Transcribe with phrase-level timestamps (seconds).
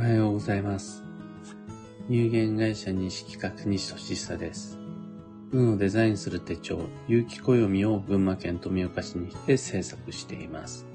[0.00, 1.04] おはようございます。
[2.08, 4.78] 有限会社西企画西俊久です。
[5.52, 10.86] 運をデザインする手帳、有機暦を群馬県富岡市にて制作しています。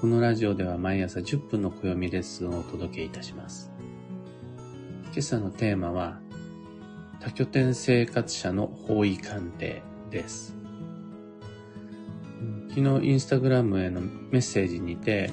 [0.00, 3.72] このラジオでは毎朝10分の暦レッスンをお届けいたします。
[5.06, 6.20] 今朝のテーマは、
[7.18, 9.82] 多拠点生活者の方位鑑定
[10.12, 10.54] です。
[12.68, 15.32] 昨日インスタグラムへのメッセージにて、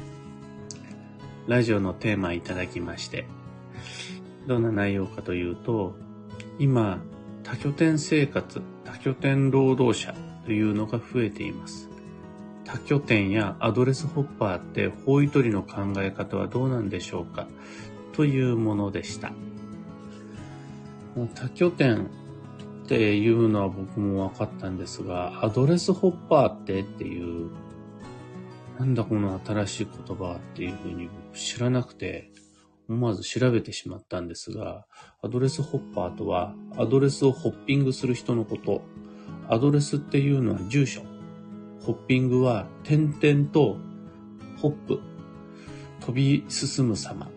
[1.47, 3.25] ラジオのテーマいただきまして、
[4.47, 5.95] どんな内容かというと、
[6.57, 7.01] 今、
[7.43, 11.89] 多拠点生活、多拠点労働者というのが増えています。
[12.63, 17.45] 多拠点やアドレスホッパーって方位取りの考え方はどうなんでしょうか
[18.13, 19.33] というものでした。
[21.35, 27.49] 多拠点っていうのは僕も分かったんですが、アドレスホッパーってっていう、
[28.79, 32.31] なんだこの新しい言葉っていうふうに知らなくて、
[32.89, 34.85] 思わず調べてしまったんですが、
[35.21, 38.81] アドレスホッパーとは、アドレスをホッピングする人のこと。
[39.47, 41.01] アドレスっていうのは住所。
[41.81, 43.77] ホッピングは点々と
[44.57, 44.99] ホップ。
[46.01, 47.29] 飛び進む様。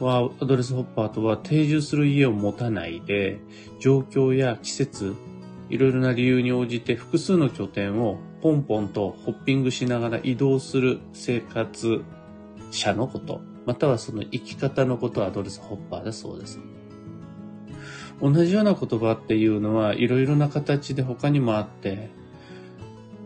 [0.00, 3.40] は、アドレスホッパーとは定住する家を持たないで、
[3.80, 5.14] 状況や季節、
[5.70, 12.02] いろいろな理由に応じて複数の拠点をポンポンとホッピングしながら移動する生活
[12.74, 13.40] 者のこと。
[13.66, 16.60] またはその生き方のことをアドレスホッパーだそうです。
[18.20, 22.10] 同じような言葉っていうのはいろいろな形で他にもあって、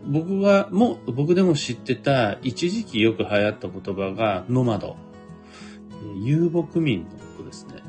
[0.07, 4.97] 僕が、も、僕でも知ってた一時期よく流行った言葉がノマド。
[6.23, 7.83] 遊牧民のことですね。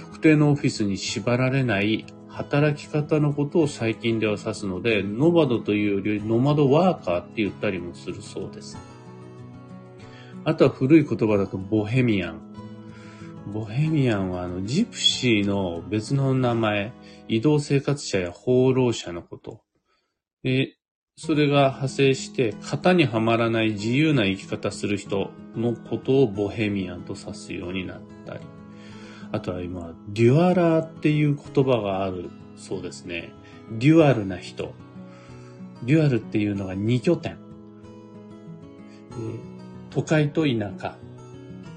[0.00, 8.76] 特定のオフィスに縛られない働き方のことを最近では指すので、ノマドというよりノマドワーカーって言ったりもするそうです。
[10.44, 12.40] あとは古い言葉だとボヘミアン。
[13.52, 16.92] ボヘミアンはあのジプシーの別の名前、
[17.28, 19.62] 移動生活者や放浪者のこと。
[20.42, 20.76] で、
[21.16, 28.40] それが派生して型にはまらない自由な生き方する人のことをボヘミアンと指すようになったり。
[29.32, 33.32] あとは今、デュアラーっていう言葉があるそうですね。
[33.72, 34.74] デュアルな人。
[35.84, 37.38] デュアルっていうのが二拠点。
[39.90, 40.96] 都会と田舎、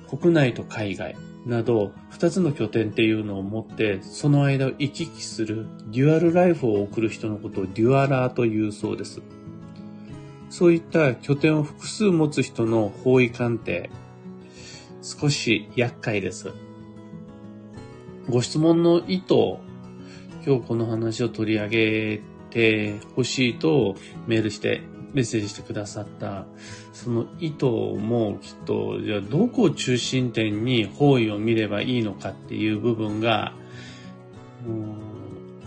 [0.09, 1.15] 国内と海外
[1.45, 9.21] など、二つの拠点っていうのを持って、その間を行き来するデュアルライフを送る人のことをデュアラーというそうです。
[10.49, 13.89] そういった拠点を複数持つ人の方位鑑定、
[15.01, 16.51] 少し厄介です。
[18.29, 19.33] ご質問の意図、
[20.45, 23.95] 今日この話を取り上げてほしいと
[24.27, 24.81] メールして
[25.13, 26.45] メッセージしてくださった、
[26.91, 33.53] その意図もきっと、じゃあどこを中心点に方位を見ればいいのかっていう部分が、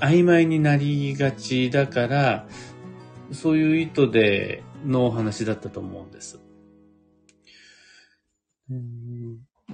[0.01, 2.49] 曖昧になりがちだから、
[3.33, 6.41] そういう意図でのお話だったと思うんです。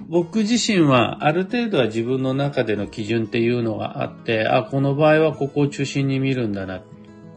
[0.07, 6.83] 僕自身はある程度は自分の中での基準っていうのがあって、あ、この場合はここを中心に見るんだな。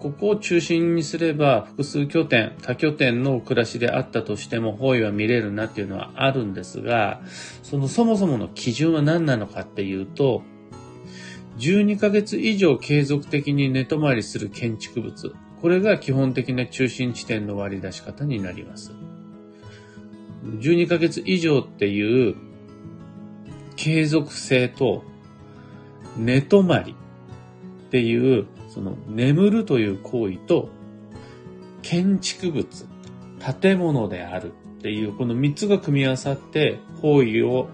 [0.00, 7.20] ここを中心にすれば複数拠点、多拠点の暮らしであったとしても方位は見れるなっていうのはあるんですが、
[7.62, 10.42] そのそもそもの基準は何なのかっていうと、
[11.58, 15.34] 12ヶ月以上継続的に寝泊まりする建築物。
[15.62, 18.92] これが基本的な中心地点の割り出し方になります。
[20.44, 22.36] 12ヶ月以上っていう
[23.74, 25.02] 継続性と
[26.16, 26.94] 寝泊まり
[27.96, 30.68] っていうその眠るという行為と
[31.80, 32.86] 建築物、
[33.60, 37.68] 建物であるっていうこの3つが組み合わさって方位を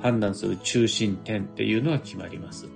[0.00, 2.68] 判断する中心点っていうのが決まります。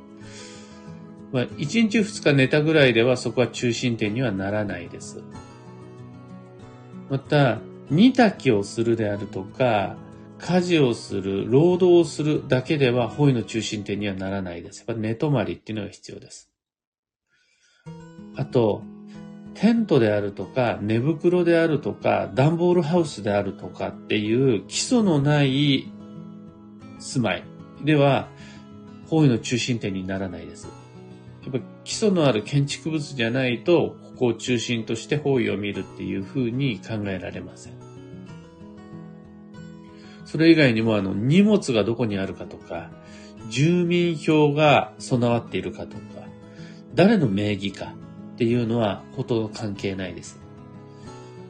[1.32, 5.22] まあ、1日2日寝たぐらいではそこは中心点にはならないです。
[7.08, 9.96] また、煮炊きをするであるとか、
[10.38, 14.80] 家事をする、労働をするだけでは方位の中心点にはならないです。
[14.86, 16.53] やっぱ寝泊まりっていうのが必要です。
[18.36, 18.82] あと、
[19.54, 25.92] テントであるとか、寝袋であるとか、段ボールハウスであるとかっていう基礎のない
[26.98, 27.44] 住まい
[27.84, 28.28] では、
[29.06, 30.68] 方位の中心点にならないです。
[31.44, 37.74] やっぱ基礎のある建築物じゃないと、ここを中心として方位を見るっていうふうに考えられません。
[40.24, 42.90] それ以外にもあの荷物がどこにあるかとか、
[43.50, 46.02] 住民票が備わっているかとか、
[46.94, 47.94] 誰の名義か
[48.34, 50.40] っていうのはほとんど関係ないです。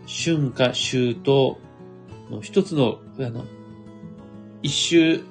[0.07, 1.57] 春夏秋冬
[2.31, 3.45] の一つのあの
[4.63, 5.25] 一周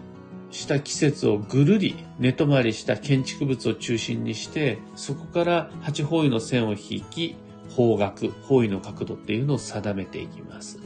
[0.51, 7.35] した季節をぐるり寝泊まりした建築物を中心にして、そこから八方位の線を引き、
[7.75, 10.79] 方角、方位の角度っていうのを定めていきます。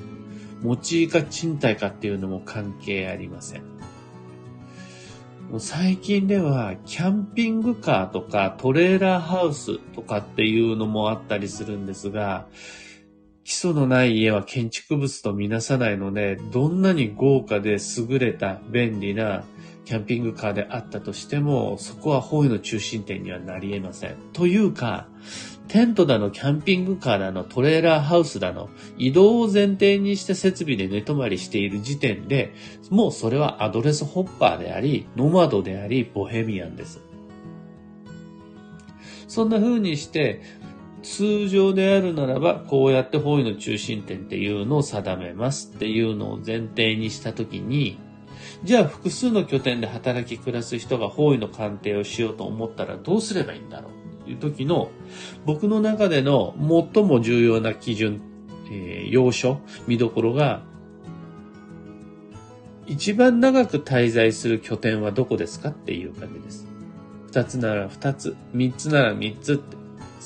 [0.61, 3.76] 持ち家か賃貸かっていうのも関係ありません。
[5.59, 12.47] 最近では、キャンピングカーとかトレーラーハウスとかっていうのもあったりするんですが、
[13.47, 17.77] 基礎のない家は建築物とみなさないので、どんなに豪華で
[18.09, 19.45] 優れた便利な
[19.85, 24.17] キャンピングカーであったとしても、そこは方位の中心点にはなり得ません。
[24.33, 25.07] というか、
[25.69, 32.53] テントだの、キャンピングカーだの、トレーラーハウスだの、移動を前提にして設備で寝泊まりしている時点で、
[32.89, 36.99] もうそれはアドレスホッパーであり、ノマドであり、ボヘミアンです。
[39.29, 40.41] そんな風にして、
[41.03, 47.99] 通常であるならば、こうやって方位の中心点っていうのを定めますっていうのを前提にしたときに、
[48.63, 54.89] じゃあ複数の拠点で働き暮らす人が方位の鑑定をしようと思ったらどうすればいいんだろうという時の
[55.45, 56.55] 僕の中での
[56.93, 58.21] 最も重要な基準、
[58.71, 60.63] えー、要所、見どころが
[62.87, 66.65] 一番長く滞在する拠点はどこですかっていう感じです。
[67.27, 69.75] 二つなら二つ、三つなら三つって、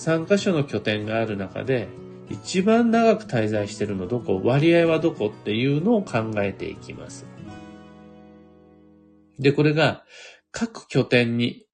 [0.04, 1.88] 三箇所の拠点がある中で、
[2.28, 7.28] 一番長く滞在してるのどこ、割合はどこっていうのを考えていきます。
[9.38, 10.04] で、これが
[10.50, 11.68] 各拠点に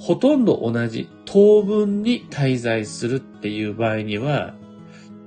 [0.00, 4.56] ほとんど同じ当分に滞在するっていう場合には、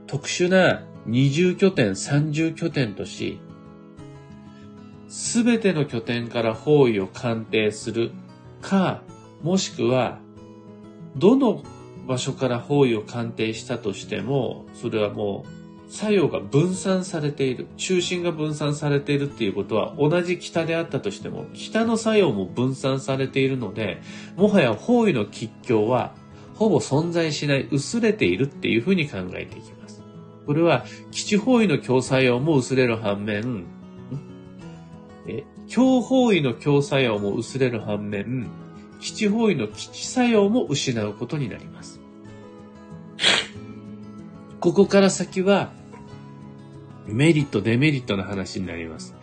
[0.05, 3.39] 特殊な二重拠点、三重拠点とし、
[5.07, 8.11] すべての拠点から方位を鑑定する
[8.61, 9.01] か、
[9.41, 10.26] もしくは、
[11.17, 11.63] どの
[12.07, 24.01] 場所から方位を鑑定したとしても、それはもう作用が分散されている、中心が分散されているっていうことは同じ北であったとしても、北の作用も分散されているので、
[24.35, 26.13] もはや方位の吉凶は
[26.55, 30.01] ほぼ存在しない、薄れているっていうふうに考えていきます。
[30.45, 33.65] これは基地方位の強作用も薄れる反面、
[35.27, 38.49] え強方位の強作用も薄れる反面、
[38.99, 41.99] 基地方位の基地作用も失うことになります。
[44.59, 45.71] ここから先は、
[47.05, 49.15] メリット、デメリットの話になります。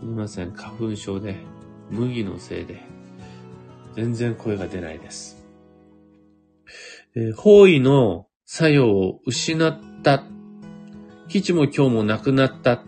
[0.00, 1.36] すみません、花粉症で、
[1.90, 2.82] 麦のせいで、
[3.94, 5.46] 全然声が出ないです。
[7.14, 10.24] えー、方位の作用を失った、
[11.28, 12.80] 基地も今日もなくなったっ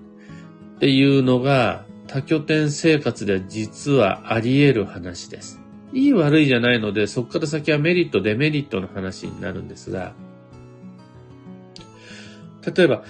[0.80, 5.61] ていうのが、多拠点生活では実はあり得る話です。
[5.93, 10.14] いい悪いじゃないので、そこから先はメリット、デメリットの話になるんですが、
[12.64, 13.02] 例えば、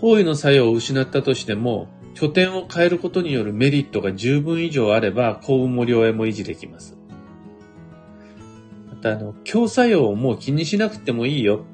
[0.00, 6.96] 方位の作用を失ったとしても、拠点を変えることによるメリットが十分以上あれば、幸運も良縁も維持できます。
[8.88, 11.64] また、あの、強作用をもう気にしなくてもいいよ。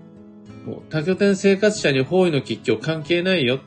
[0.64, 3.60] もう多拠点生活者に方位の吉凶関係ないよ。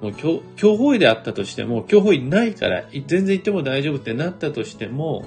[0.00, 5.24] もう強、強方位であったとしても、強方位ないから、全然行っても大丈夫ってなったとしても、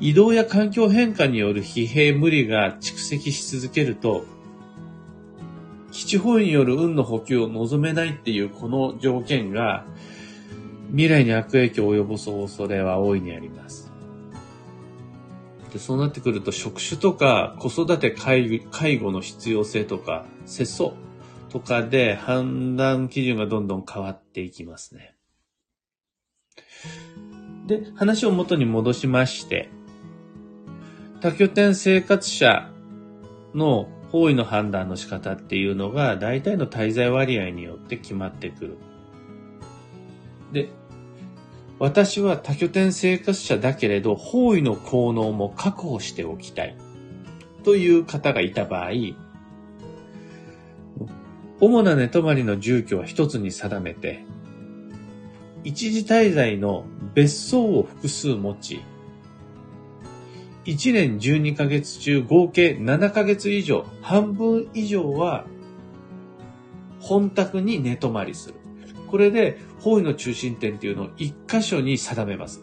[0.00, 4.24] 移動や環境変化による疲弊無理が蓄積し続けると、
[5.92, 9.86] 基地方位による運の補給を望めないっていうこの条件が、
[10.90, 13.90] 未来に悪影響を及ぼす恐れは大いにあります。
[15.72, 20.92] でそうなってくると、職種とか子育て介護の必要性とか、世相
[21.50, 25.14] とかで判断基準がどんどん変わっていきますね。
[27.66, 29.68] で、話を元に戻しまして、
[31.20, 32.70] 多拠点生活者
[33.54, 38.78] の方位の判断の仕方っていうのが大体の滞在割合によって決まってくる。
[40.52, 40.70] で、
[41.78, 46.76] 私は多拠点生活者だけれど、方位の効能も確保しておきたい。
[47.62, 48.90] という方がいた場合、
[51.60, 54.24] 主な寝泊まりの住居は一つに定めて、
[55.62, 58.82] 一時滞在の別荘を複数持ち、
[60.64, 65.44] 1年12ヶ月中合計7ヶ月以上、半分以上は
[66.98, 68.54] 本宅に寝泊まりする。
[69.08, 72.62] これで方位の中心点っていうのを1箇所に定めます。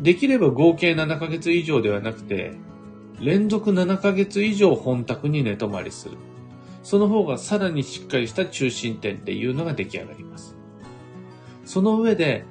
[0.00, 2.52] できれば合計7ヶ月以上ではなくて、
[3.20, 6.18] 連続7ヶ月以上本宅に寝泊まりする。
[6.86, 10.54] その方がさらにしっかりした中心点っていうのが出来上がります。
[11.64, 12.44] その上で、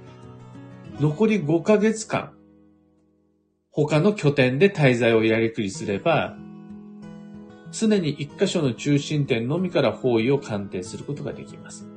[1.00, 2.34] 残り5ヶ月間、
[3.72, 6.36] 他の拠点で滞在をやりくりすれば、
[7.72, 11.88] 常に一箇所の中心点のみから方位を鑑定することができます。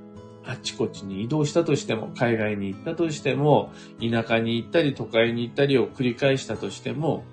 [0.45, 7.25] あちこちに移動したとしても、海外に行ったとしても、田舎に行ったり都会に行ったりを繰り返したとしても、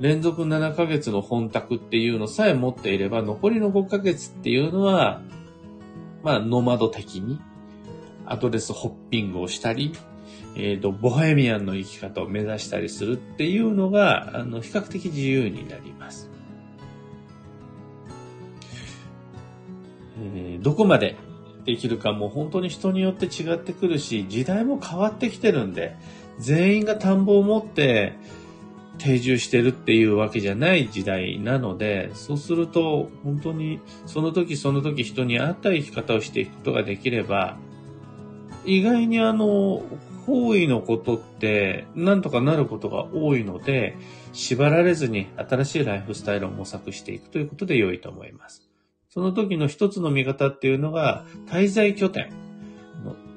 [0.00, 5.20] 連続7ヶ月の本宅っていうのさえ持っていれば、残りの5ヶ月っていうのは、
[6.22, 7.38] まあ、ノマド的に、
[8.24, 9.92] アドレスホッピングをしたり、
[10.56, 16.30] えっ、ー、と、ボヘミアンの生き方を目指したりするっていうのが、あの、比較的自由になります。
[20.34, 21.16] えー、どこまで
[21.66, 25.96] できるかもう本当に人によって違ってくるし、時代も変わってきてるんで、
[26.38, 28.14] 全員が田んぼを持って
[29.00, 37.56] 定住してるっていうわけじゃない時代なので、そうすると本当にその時その時人に合った生き方をしていくことができれば、
[38.64, 39.82] 意外にあの、
[40.26, 43.96] 方位のことってなんとかなることが多いので、
[44.32, 48.68] 縛られずに新しいライフスタイルを模索していくということで良いと思います。
[49.08, 52.30] その時の一つの見方っていうのが、滞在拠点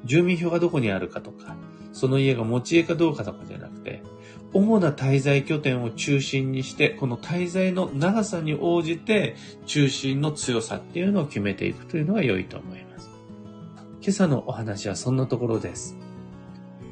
[0.06, 1.56] 住民票がどこにあるかとか、
[1.94, 4.04] その家が持ち家かどうかとかじゃなくて、
[4.54, 9.36] 主な滞在拠点を中心にして、この滞在の長さに応じて、
[9.66, 13.10] 中心の強さっていうのを決めていくというのが良いと思います。
[14.02, 15.96] 今朝のお話はそんなところです。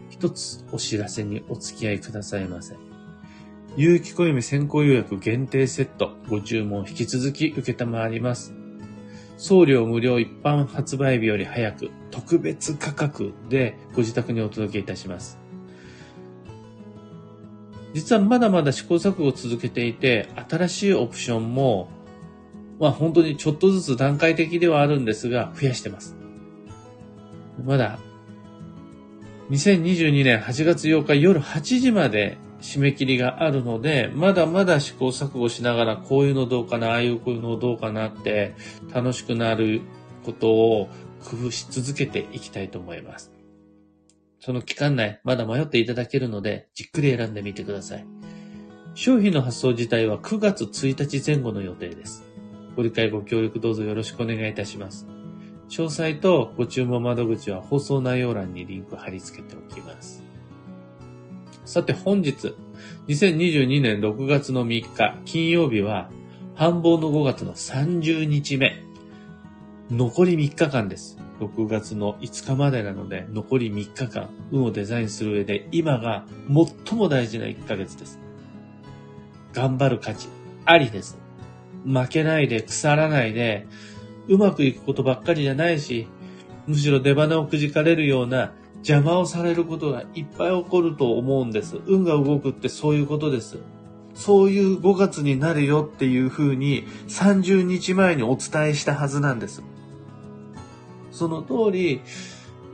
[0.10, 2.76] 一つお知らせにお付き合いくださいませ。
[3.78, 8.61] 有機暦先行予約限定セットご注文引き続き受けたまわります。
[9.42, 15.40] 送料無料一般発売日より早く特別価格でご自宅にお届けいたします。
[17.96, 21.90] 実はまだまだ試行錯誤を続けていて、新しいオプションも、
[22.80, 26.16] まあ本当にちょっとずつ段階的ではあるんですが、増やしてます。
[27.66, 27.98] まだ
[29.50, 38.56] 2022年8月8日夜8時まで締め切りがあるので、まだまだ試行錯誤しながら、こういうのどうかな、ああいうこういうのどうかなって、
[38.94, 39.82] 楽しくなる
[40.24, 40.90] ことを
[41.24, 43.32] 工夫し続けていきたいと思います。
[44.40, 48.06] その期間内、まだ迷っていただけるので、じっくり選んでみてください。
[48.94, 52.24] 商品の発送自体は9月1日前後の予定です。
[52.76, 55.08] ご理解ご協力どうぞよろしくお願いいたします。
[55.70, 60.31] 詳細とご注文窓口は放送内容欄にリンク貼り付けておきます。
[61.64, 62.56] さて本日、
[63.08, 66.10] 2022年6月の3日、金曜日は、
[66.56, 68.84] 繁忙の5月の30日目。
[69.92, 71.20] 残り3日間です。
[71.40, 76.26] 6月の5日までなので、残り3日間、運をデザインする上で、今が
[76.88, 78.20] 最も大事な1ヶ月です。
[79.54, 80.30] 頑張る価値、
[80.66, 81.20] ありです。
[81.86, 83.68] 負けないで、腐らないで、
[84.28, 86.08] うまくいくことばっかりじゃないし、
[86.66, 88.54] むしろ出花をくじかれるような
[88.84, 91.78] 邪魔をされることがいっぱい起こると思うんです。
[91.86, 93.58] 運が動くってそういうことです。
[94.14, 99.64] そういう5月になるよっていうふうに30日前にお伝えしたはずなんです。
[101.12, 102.02] その通り、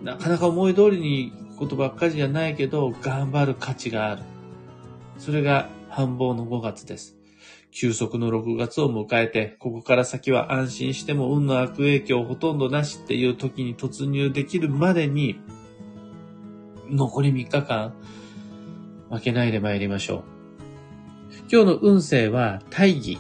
[0.04, 4.24] なかなか思い通りにいくことばっかりじゃないけど、頑張る価値がある。
[5.18, 7.18] それが繁忙の5月です。
[7.72, 15.40] 休息の6月を迎えて、ここから先は安心しても運の悪影響ほとんどなしっていう時に突入できるまでに、
[16.90, 17.94] 残り3日間、
[19.10, 20.24] 負けないで参りましょう。
[21.52, 23.20] 今日の運勢は大義。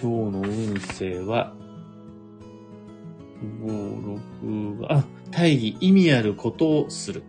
[0.00, 1.52] 今日の運勢は、
[3.62, 7.22] 5、6、あ、大義、意味あることをする。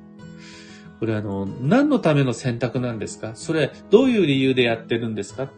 [1.00, 3.31] これあの、何のための選択なんですか？
[3.36, 5.50] それ、どういう理由でやってるんですか？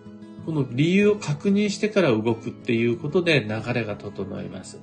[0.45, 4.79] この理由を確認してから動くっていうことで流れが整います。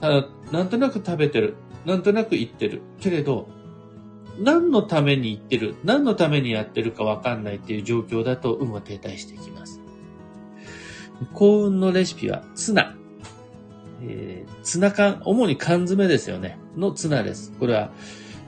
[0.00, 1.54] ただ、なんとなく食べてる。
[1.84, 2.82] なんとなく言ってる。
[3.00, 3.48] けれど、
[4.38, 9.80] 何のために言ってる、何のためにやってるかわかんないっていう状況だと運は停滞していきます。
[11.32, 12.96] 幸運のレシピはツナ。
[14.02, 16.58] えー、ツナ缶、主に缶詰ですよね。
[16.76, 17.52] のツナです。
[17.58, 17.90] これは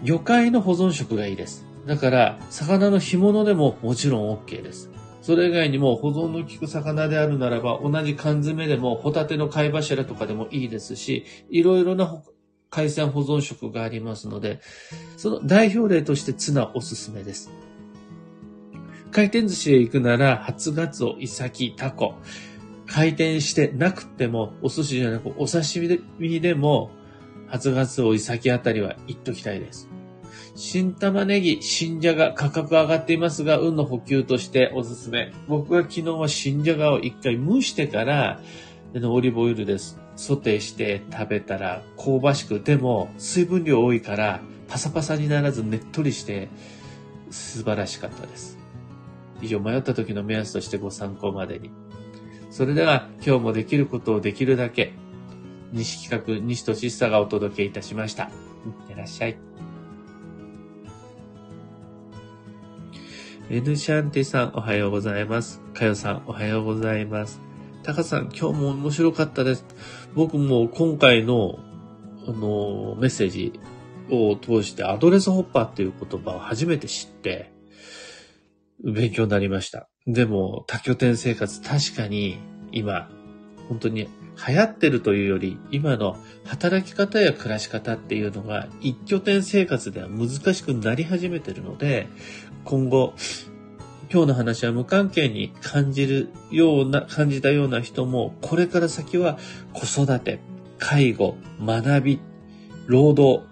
[0.02, 1.66] 魚介の保存食がいいです。
[1.86, 4.90] だから、魚の干物でももちろん OK です。
[5.22, 12.22] それ以外にも保存の効く魚であるならば、同じ缶詰でもホタテの貝柱とかでもいいですし、いろいろな
[12.70, 14.60] 海鮮保存食がありますので、
[15.16, 17.50] その代表例としてツナおすすめです。
[19.10, 22.14] 回転寿司へ行くなら、初ガツオ、イサキ、タコ。
[22.86, 26.90] 回転してなくても、お寿司じゃなくお刺身でも、
[27.46, 29.88] 初ガツオ、イサキあたりは行っときたいです。
[30.54, 35.32] 新玉ねぎ、新じゃが価格上がっていますが、運の補給としておすすめ。
[35.46, 38.40] 僕は昨日は新じゃがを一回蒸してから、
[38.94, 40.00] オリーブオイルです。
[40.18, 46.48] ソテーして食べたら香ばしく、でも水分量多いからパサパサにならずねっとりして
[47.30, 48.58] 素晴らしかったです。
[49.40, 51.70] 以上迷った時の目安としてご参考までに。
[52.50, 54.92] それでは今日もできることをできるだけ。
[55.72, 58.24] 西企画、西俊久がお届けいたしました。
[58.24, 58.30] いっ
[58.88, 59.38] てらっしゃい。
[63.50, 65.60] エヌシャンティさん、おはようございます。
[65.74, 67.47] かよさん、おはようございます。
[67.82, 69.64] タカさん、今日も面白かったです。
[70.14, 71.58] 僕も今回の、
[72.26, 73.58] あの、メッセージ
[74.10, 77.52] を通してアドレスホッパーっていう言葉を初めて知って、
[78.84, 79.88] 勉強になりました。
[80.06, 82.38] でも、多拠点生活、確かに
[82.72, 83.08] 今、
[83.68, 84.08] 本当に
[84.46, 92.06] 流行ってるというより、今の働き方や暮らし方っていうのが一拠点生活では難しくなり始めてるので、
[92.64, 93.14] 今後、
[94.10, 99.38] 今日の話は無関係に感じるような、感じたような人も、これから先は
[99.74, 100.40] 子育て、
[100.78, 102.20] 介護、学び、
[102.86, 103.44] 労働、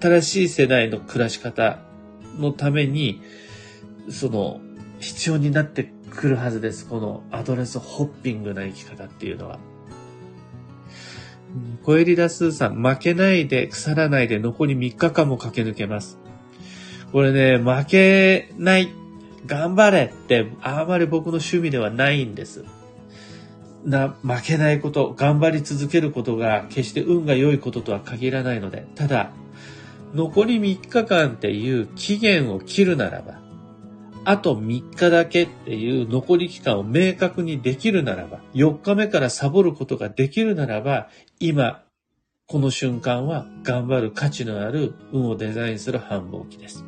[0.00, 1.80] 新しい世代の暮らし方
[2.38, 3.20] のために、
[4.10, 4.60] その、
[4.98, 6.88] 必要になってくるはずです。
[6.88, 9.58] このアドレスホッピングな生き方っていうのは。
[11.84, 16.18] コエリダスーさん、負けないで、腐らないで、残り3日間も駆け抜けます。
[17.12, 18.90] これね、負けない、
[19.46, 22.64] 頑張れって、あまり僕の趣味ではないんです。
[23.84, 29.30] な、負けないこと、頑張り続けることが、決して運が良いこととは限らないので、ただ、
[30.14, 33.40] 残り3日間っていう期限を切るならば、
[34.24, 41.84] あと3日だけっていう残り期間を明確にできるならば、4日目からサボることができるならば、今、
[42.48, 46.85] この瞬間は頑張る価値のある運をデザインする繁忙期です。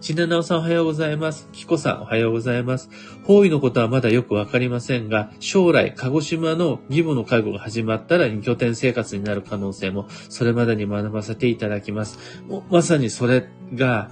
[0.00, 1.48] ちななおさんおはようございます。
[1.50, 2.88] きこさんおはようございます。
[3.24, 12.44] 方位のことはまだよくわかりませんが、将来、鹿児島の義母の介護が始まったら2拠点生活になる可能性も、それまでに学ばせていただきます。
[12.70, 14.10] まさにそれが、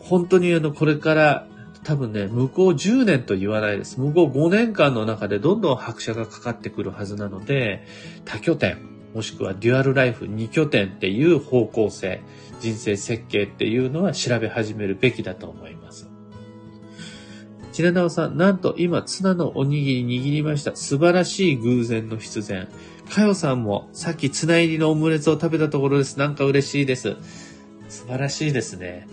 [0.00, 1.46] 本当にあの、これから
[1.82, 3.98] 多分ね、向こう10年と言わないです。
[3.98, 7.86] 向こう5年間の中でどんどん拍車がかかってくるはずなので、
[8.26, 12.20] 多拠点、もしくはデュアルライフ2拠点っていう方向性、
[12.60, 16.08] 人生設計っていうのは調べ始めるべきだと思います。
[17.72, 20.74] ちななおさん、なんと今、ツナのおにぎり握りました。
[20.74, 22.68] 素晴らしい偶然の必然。
[23.10, 26.18] かよさんも、さっきツナ入りのオムレツを食べたところです。
[26.18, 27.16] なんか嬉しいです。
[27.88, 29.06] 素晴らしいですね。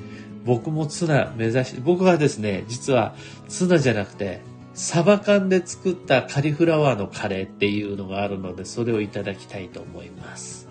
[0.45, 3.15] 僕もツナ目指し、僕はですね、実は
[3.49, 4.39] ツナじゃなくて、
[4.73, 10.69] サバ缶で作ったカリフラワーのカレーっていうのがあるので、それをいただきたいと思います。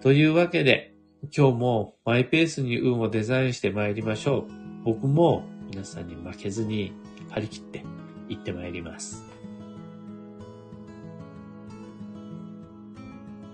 [0.00, 0.91] というわけで、
[1.30, 4.44] 今日もマイペースに運をデザインして参りましょう。
[4.84, 6.92] 僕も皆さんに負けずに
[7.30, 7.84] 張り切って
[8.28, 9.31] 行って参ります。